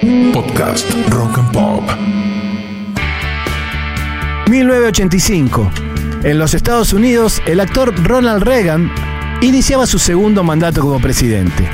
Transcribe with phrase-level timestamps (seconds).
[0.00, 1.84] Podcast Rock and Pop.
[4.48, 5.70] 1985.
[6.22, 8.90] En los Estados Unidos, el actor Ronald Reagan
[9.42, 11.68] iniciaba su segundo mandato como presidente.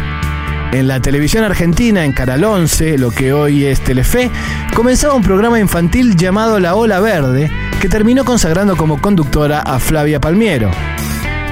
[0.72, 4.29] En la televisión argentina, en Canal 11, lo que hoy es Telefe,
[4.74, 7.49] comenzaba un programa infantil llamado La Ola Verde,
[7.81, 10.72] que terminó consagrando como conductora a Flavia Palmiero.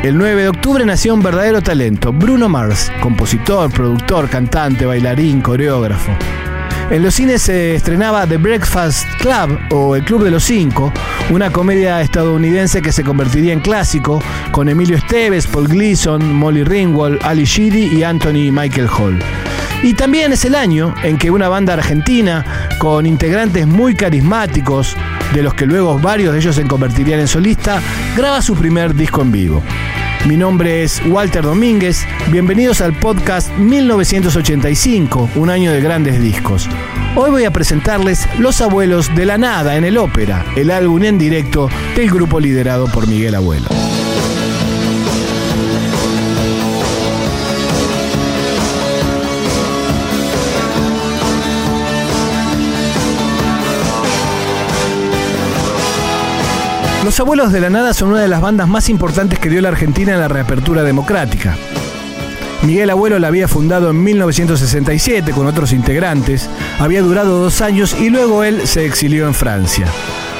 [0.02, 6.10] El 9 de octubre nació un verdadero talento, Bruno Mars, compositor, productor, cantante, bailarín, coreógrafo.
[6.90, 10.92] En los cines se estrenaba The Breakfast Club o El Club de los Cinco,
[11.30, 14.22] una comedia estadounidense que se convertiría en clásico
[14.52, 19.18] con Emilio Esteves, Paul Gleason, Molly Ringwald, Ali Sheedy y Anthony Michael Hall.
[19.82, 22.44] Y también es el año en que una banda argentina
[22.78, 24.94] con integrantes muy carismáticos,
[25.32, 27.80] de los que luego varios de ellos se convertirían en solista,
[28.16, 29.62] graba su primer disco en vivo.
[30.26, 32.06] Mi nombre es Walter Domínguez.
[32.30, 36.66] Bienvenidos al podcast 1985, un año de grandes discos.
[37.14, 41.18] Hoy voy a presentarles Los Abuelos de la Nada en el Ópera, el álbum en
[41.18, 43.68] directo del grupo liderado por Miguel Abuelo.
[57.04, 59.68] Los Abuelos de la Nada son una de las bandas más importantes que dio la
[59.68, 61.54] Argentina en la reapertura democrática.
[62.62, 68.08] Miguel Abuelo la había fundado en 1967 con otros integrantes, había durado dos años y
[68.08, 69.86] luego él se exilió en Francia.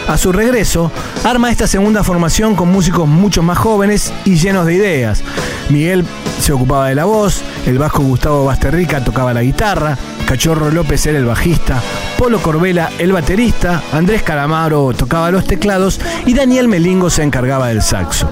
[0.07, 0.93] A su regreso,
[1.25, 5.23] arma esta segunda formación con músicos mucho más jóvenes y llenos de ideas.
[5.71, 6.05] Miguel
[6.41, 9.97] se ocupaba de la voz, el vasco Gustavo Basterrica tocaba la guitarra,
[10.27, 11.81] Cachorro López era el bajista,
[12.19, 17.83] Polo Corbela el baterista, Andrés Calamaro tocaba los teclados y Daniel Melingo se encargaba del
[17.83, 18.29] saxo.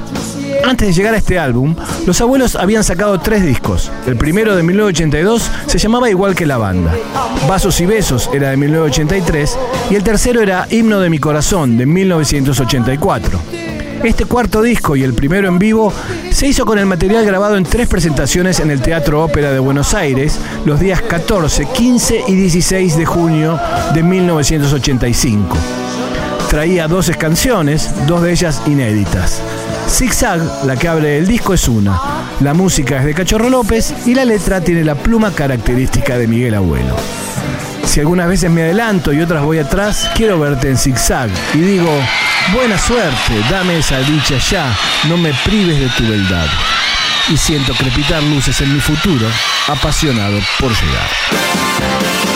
[0.65, 1.75] Antes de llegar a este álbum,
[2.07, 3.91] los abuelos habían sacado tres discos.
[4.07, 6.95] El primero de 1982 se llamaba igual que la banda.
[7.49, 9.59] Vasos y Besos era de 1983
[9.91, 13.41] y el tercero era Himno de mi Corazón de 1984.
[14.05, 15.92] Este cuarto disco y el primero en vivo
[16.31, 19.95] se hizo con el material grabado en tres presentaciones en el Teatro Ópera de Buenos
[19.95, 23.61] Aires los días 14, 15 y 16 de junio
[23.95, 25.57] de 1985.
[26.52, 29.40] Traía 12 canciones, dos de ellas inéditas.
[29.89, 31.98] Zigzag, la que abre el disco, es una.
[32.40, 36.55] La música es de Cachorro López y la letra tiene la pluma característica de Miguel
[36.55, 36.95] Abuelo.
[37.86, 41.91] Si algunas veces me adelanto y otras voy atrás, quiero verte en zigzag y digo,
[42.52, 44.77] buena suerte, dame esa dicha ya,
[45.08, 46.48] no me prives de tu beldad.
[47.30, 49.27] Y siento crepitar luces en mi futuro,
[49.68, 52.32] apasionado por llegar.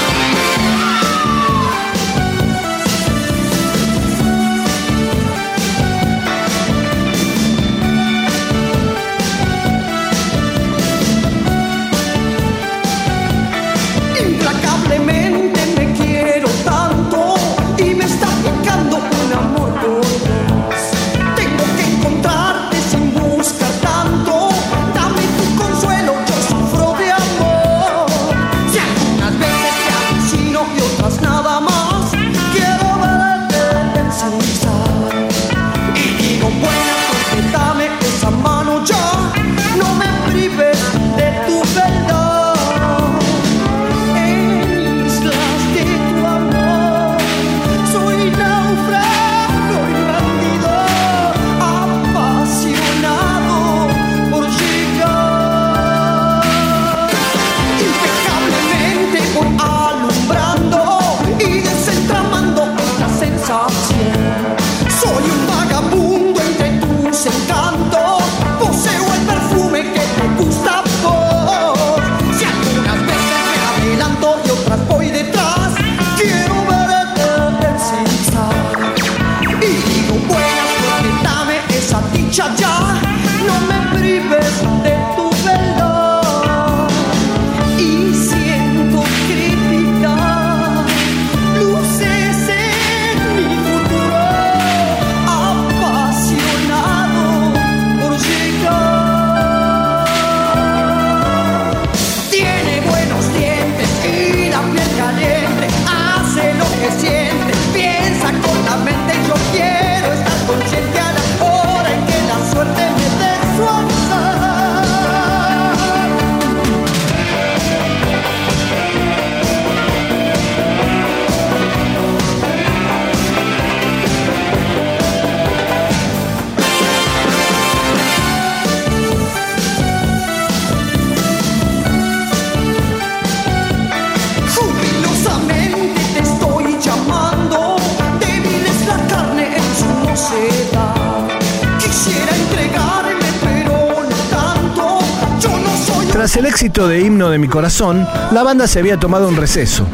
[146.67, 149.87] De Himno de mi Corazón, la banda se había tomado un receso.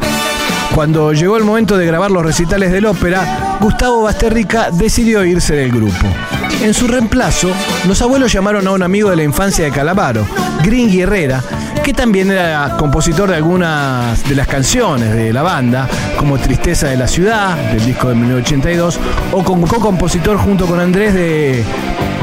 [0.73, 5.71] Cuando llegó el momento de grabar los recitales del ópera, Gustavo Basterrica decidió irse del
[5.71, 6.07] grupo.
[6.63, 7.51] En su reemplazo,
[7.87, 10.25] los abuelos llamaron a un amigo de la infancia de Calamaro,
[10.63, 11.43] Green Herrera,
[11.83, 15.87] que también era compositor de algunas de las canciones de la banda,
[16.17, 18.99] como Tristeza de la Ciudad, del disco de 1982,
[19.33, 21.63] o como co-compositor junto con Andrés de,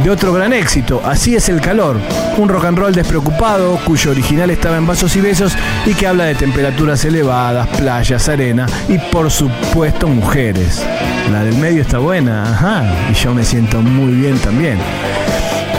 [0.03, 1.99] de otro gran éxito, Así es el calor,
[2.39, 5.53] un rock and roll despreocupado, cuyo original estaba en Vasos y Besos
[5.85, 10.83] y que habla de temperaturas elevadas, playas, arena y por supuesto mujeres.
[11.31, 14.79] La del medio está buena, ajá, y yo me siento muy bien también.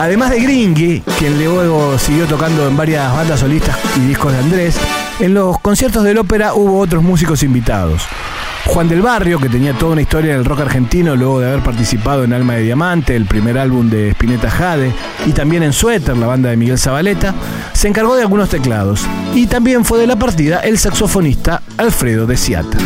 [0.02, 4.76] Además de Gringy, quien luego siguió tocando en varias bandas solistas y discos de Andrés,
[5.20, 8.02] en los conciertos del ópera hubo otros músicos invitados.
[8.66, 11.62] Juan del Barrio, que tenía toda una historia en el rock argentino luego de haber
[11.62, 14.92] participado en Alma de Diamante, el primer álbum de Spinetta Jade,
[15.24, 17.32] y también en Suéter, la banda de Miguel Zabaleta,
[17.72, 19.06] se encargó de algunos teclados.
[19.36, 22.78] Y también fue de la partida el saxofonista Alfredo de Siata.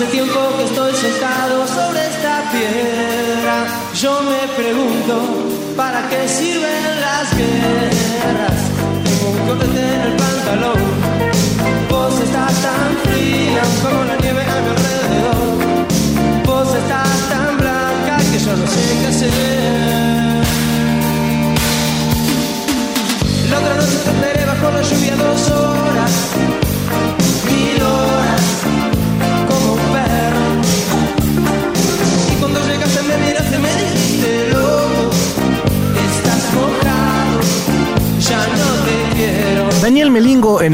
[0.00, 1.29] Hace tiempo que estoy sentado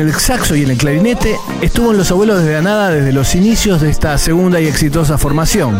[0.00, 3.34] en el saxo y en el clarinete estuvo en Los Abuelos de Nada desde los
[3.34, 5.78] inicios de esta segunda y exitosa formación.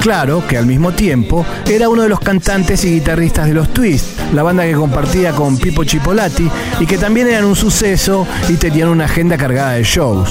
[0.00, 4.18] Claro que al mismo tiempo era uno de los cantantes y guitarristas de los Twist,
[4.32, 6.50] la banda que compartía con Pipo Chipolati
[6.80, 10.30] y que también eran un suceso y tenían una agenda cargada de shows.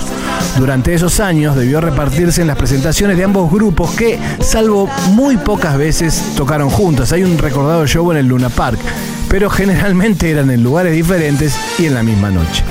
[0.58, 5.78] Durante esos años debió repartirse en las presentaciones de ambos grupos que, salvo muy pocas
[5.78, 7.12] veces, tocaron juntos.
[7.12, 8.80] Hay un recordado show en el Luna Park,
[9.30, 12.64] pero generalmente eran en lugares diferentes y en la misma noche.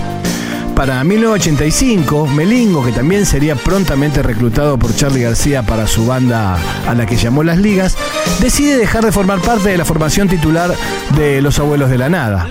[0.78, 6.56] Para 1985, Melingo, que también sería prontamente reclutado por Charlie García para su banda
[6.87, 7.97] a la que llamó Las Ligas,
[8.38, 10.73] decide dejar de formar parte de la formación titular
[11.16, 12.47] de Los Abuelos de la Nada.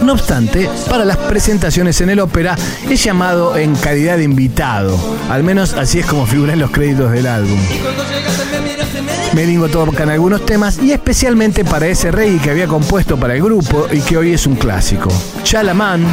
[0.00, 2.54] No obstante, para las presentaciones en el ópera
[2.88, 4.96] es llamado en calidad de invitado,
[5.28, 7.58] al menos así es como figura en los créditos del álbum.
[9.34, 13.42] Melingo toca en algunos temas y especialmente para ese rey que había compuesto para el
[13.42, 15.10] grupo y que hoy es un clásico.
[15.42, 16.06] Chalaman,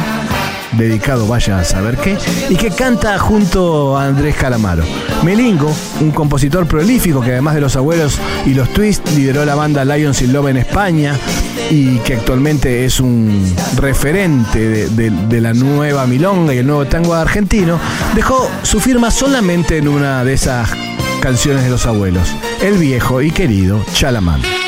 [0.72, 2.16] dedicado vaya a saber qué,
[2.48, 4.84] y que canta junto a Andrés Calamaro.
[5.22, 9.84] Melingo, un compositor prolífico que además de los abuelos y los twists lideró la banda
[9.84, 11.16] Lions in Love en España
[11.70, 17.14] y que actualmente es un referente de, de la nueva milonga y el nuevo tango
[17.14, 17.78] argentino,
[18.14, 20.70] dejó su firma solamente en una de esas
[21.20, 22.28] canciones de los abuelos,
[22.60, 24.65] el viejo y querido Chalamán.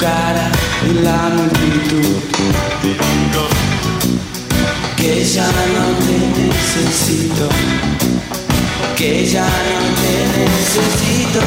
[0.00, 0.50] Cara
[0.88, 2.16] en la multitud
[4.96, 7.48] que ya no te necesito
[8.96, 11.40] que ya no te necesito.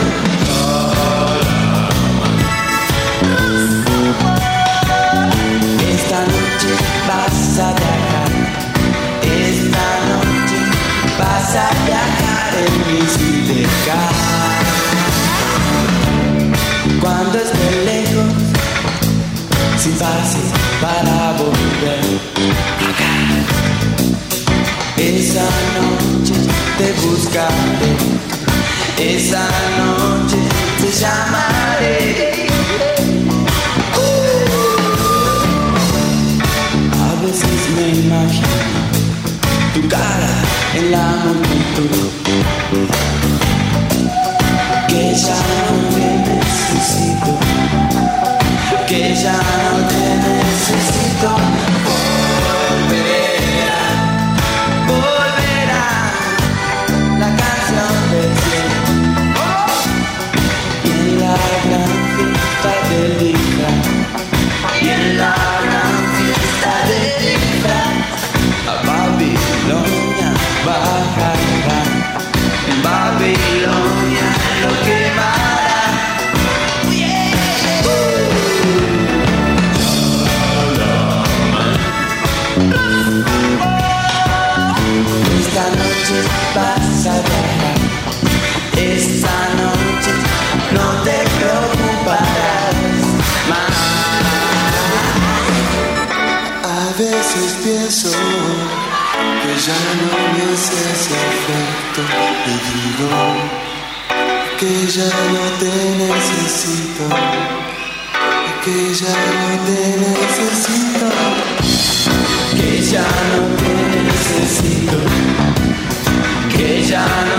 [20.03, 20.43] Pase
[20.81, 22.03] para volver.
[24.97, 26.37] Esa noche
[26.77, 27.93] te buscaré,
[28.97, 29.45] esa
[29.79, 30.39] noche
[30.79, 31.42] te llamaré.
[108.93, 111.07] Ya no te necesito.
[112.55, 113.71] Que ya no te
[114.03, 114.97] necesito
[116.55, 117.32] Que ya no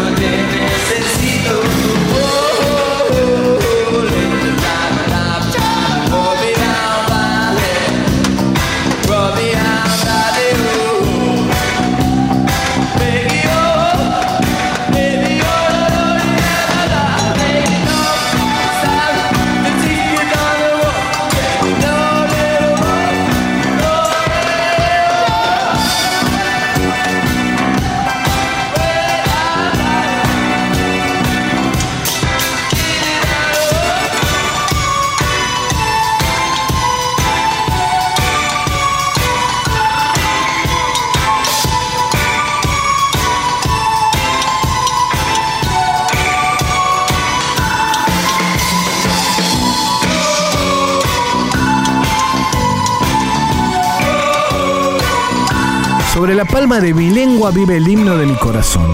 [56.14, 58.92] Sobre la palma de mi lengua vive el himno de mi corazón.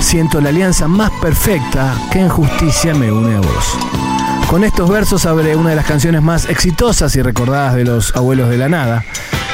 [0.00, 3.78] Siento la alianza más perfecta que en justicia me une a vos.
[4.48, 8.50] Con estos versos abre una de las canciones más exitosas y recordadas de los abuelos
[8.50, 9.04] de la nada,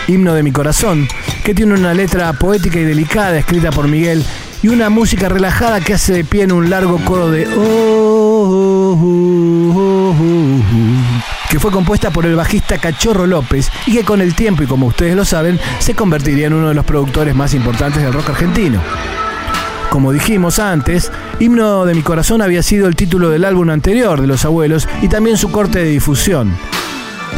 [0.08, 1.06] Himno de mi corazón,
[1.44, 4.24] que tiene una letra poética y delicada escrita por Miguel
[4.62, 8.98] y una música relajada que hace de pie en un largo coro de oh, oh,
[9.76, 14.66] oh, que fue compuesta por el bajista Cachorro López y que con el tiempo y
[14.66, 18.30] como ustedes lo saben se convertiría en uno de los productores más importantes del rock
[18.30, 18.80] argentino.
[19.90, 24.26] Como dijimos antes, Himno de mi corazón había sido el título del álbum anterior de
[24.26, 26.56] Los Abuelos y también su corte de difusión.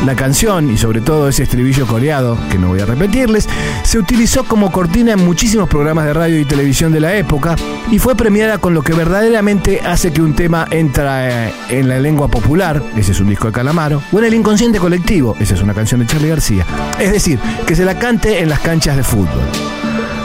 [0.05, 3.49] La canción, y sobre todo ese estribillo coreado, que no voy a repetirles,
[3.85, 7.57] se utilizó como cortina en muchísimos programas de radio y televisión de la época
[7.91, 11.99] y fue premiada con lo que verdaderamente hace que un tema entra eh, en la
[11.99, 15.63] lengua popular, ese es un disco de Calamaro, o en el inconsciente colectivo, esa es
[15.63, 16.67] una canción de Charlie García.
[16.99, 19.43] Es decir, que se la cante en las canchas de fútbol.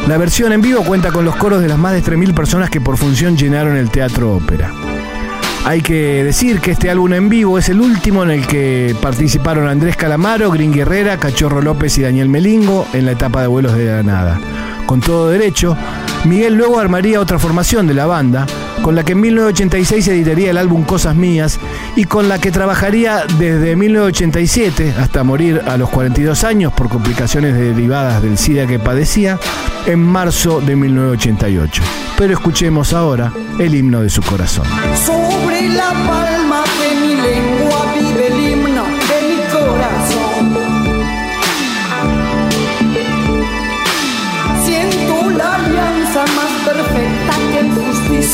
[0.07, 2.81] La versión en vivo cuenta con los coros de las más de 3.000 personas que
[2.81, 4.73] por función llenaron el Teatro Ópera.
[5.65, 9.67] Hay que decir que este álbum en vivo es el último en el que participaron
[9.67, 13.85] Andrés Calamaro, Green Guerrera, Cachorro López y Daniel Melingo en la etapa de vuelos de
[13.85, 14.39] la.
[14.85, 15.77] Con todo derecho,
[16.25, 18.47] Miguel luego armaría otra formación de la banda,
[18.81, 21.59] con la que en 1986 editaría el álbum Cosas Mías
[21.95, 27.55] y con la que trabajaría desde 1987 hasta morir a los 42 años por complicaciones
[27.55, 29.39] derivadas del SIDA que padecía
[29.85, 31.83] en marzo de 1988.
[32.17, 34.65] Pero escuchemos ahora el himno de su corazón.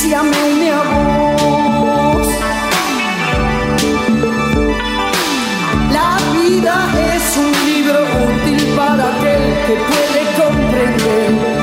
[0.06, 2.28] Justicia me une a vos.
[5.92, 6.76] La vida
[7.16, 11.55] es un libro útil para aquel que puede comprender.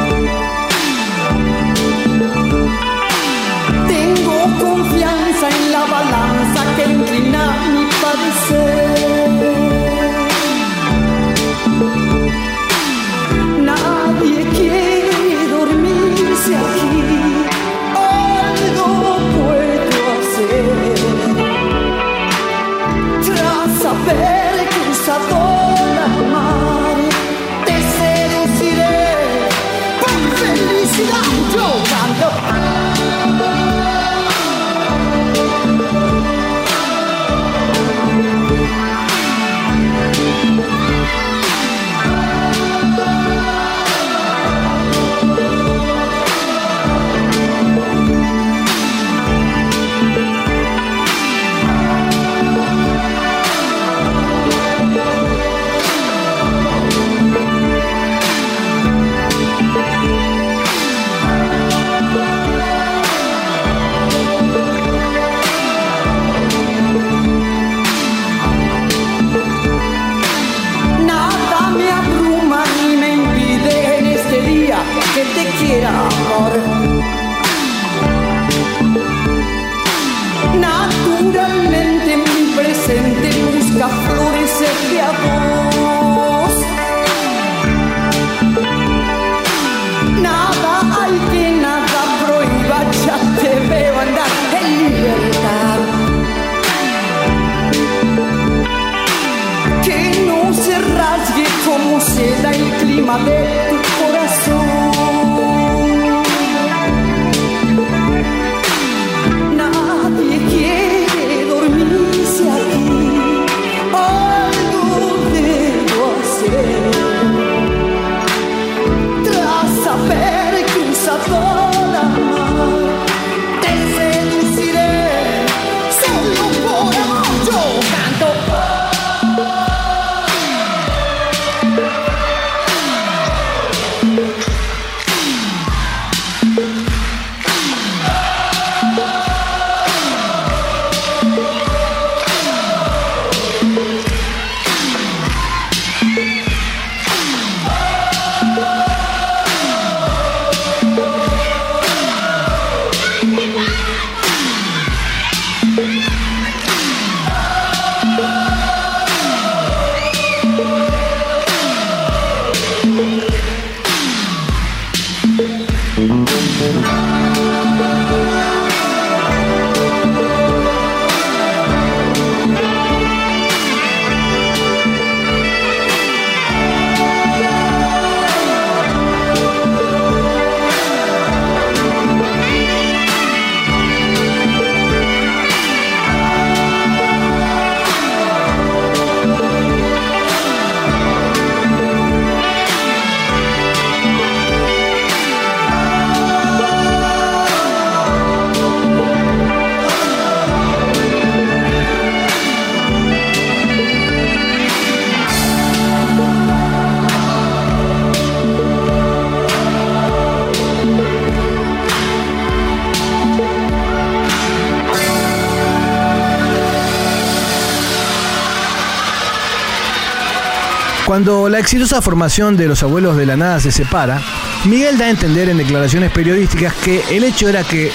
[221.12, 224.18] Cuando la exitosa formación de los abuelos de la nada se separa,
[224.64, 227.92] Miguel da a entender en declaraciones periodísticas que el hecho era que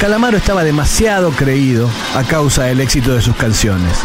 [0.00, 3.98] Calamaro estaba demasiado creído a causa del éxito de sus canciones.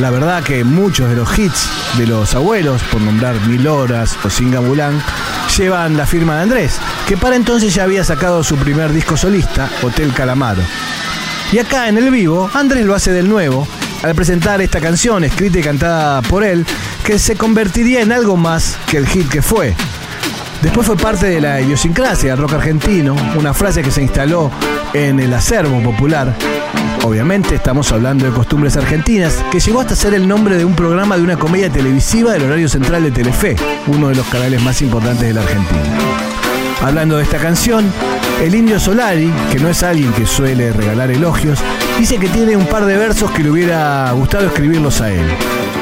[0.00, 1.68] La verdad que muchos de los hits
[1.98, 5.00] de los abuelos, por nombrar Mil Horas o Singambulán,
[5.56, 9.70] llevan la firma de Andrés, que para entonces ya había sacado su primer disco solista,
[9.82, 10.62] Hotel Calamaro.
[11.52, 13.68] Y acá en el vivo, Andrés lo hace del nuevo,
[14.02, 16.66] al presentar esta canción escrita y cantada por él,
[17.04, 19.74] que se convertiría en algo más que el hit que fue.
[20.62, 24.50] Después fue parte de la idiosincrasia del rock argentino, una frase que se instaló
[24.92, 26.34] en el acervo popular.
[27.02, 31.16] Obviamente estamos hablando de costumbres argentinas, que llegó hasta ser el nombre de un programa
[31.16, 35.26] de una comedia televisiva del horario central de Telefe, uno de los canales más importantes
[35.26, 35.96] de la Argentina.
[36.82, 37.90] Hablando de esta canción,
[38.42, 41.58] el indio Solari, que no es alguien que suele regalar elogios,
[41.98, 45.26] dice que tiene un par de versos que le hubiera gustado escribirlos a él.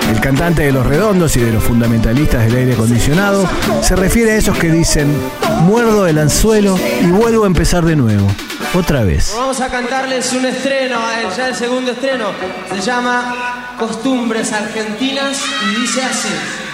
[0.08, 3.48] El cantante de Los Redondos y de los fundamentalistas del aire acondicionado
[3.82, 5.14] se refiere a esos que dicen,
[5.62, 8.26] muerdo el anzuelo y vuelvo a empezar de nuevo.
[8.74, 9.32] Otra vez.
[9.34, 10.98] Vamos a cantarles un estreno,
[11.36, 12.26] ya el segundo estreno.
[12.74, 16.67] Se llama Costumbres Argentinas y dice así.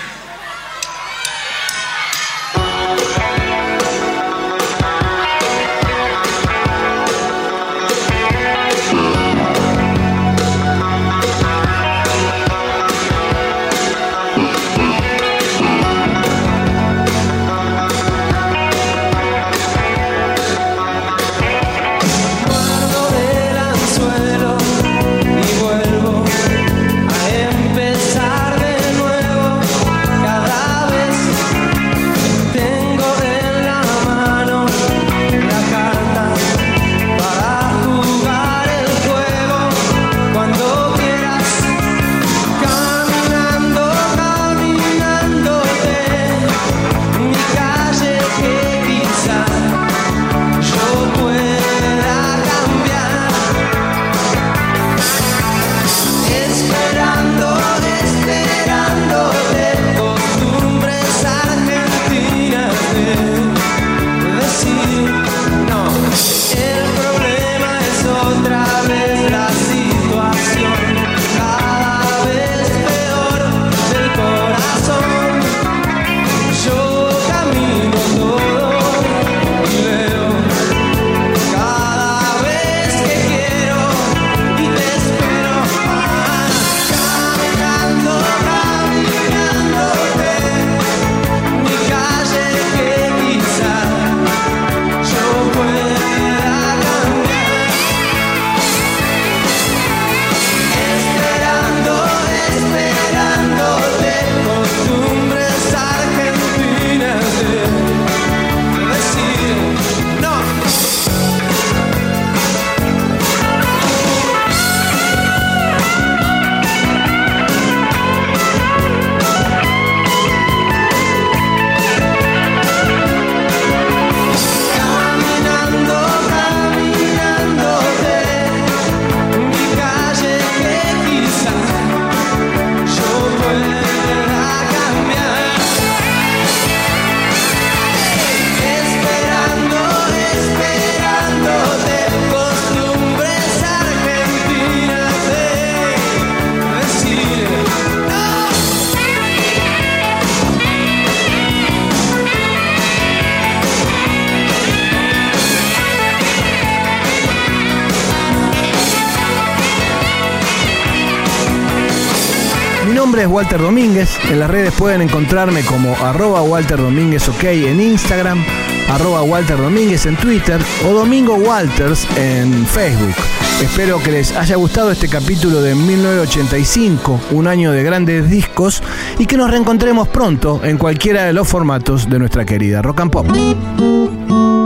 [163.15, 164.19] Nombre es Walter Domínguez.
[164.29, 168.45] En las redes pueden encontrarme como arroba Walter Domínguez OK en Instagram,
[168.91, 173.15] arroba Walter Domínguez en Twitter o Domingo Walters en Facebook.
[173.63, 178.83] Espero que les haya gustado este capítulo de 1985, un año de grandes discos,
[179.17, 183.13] y que nos reencontremos pronto en cualquiera de los formatos de nuestra querida Rock and
[183.13, 183.27] Pop.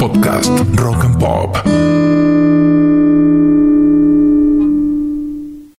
[0.00, 1.87] Podcast Rock and Pop.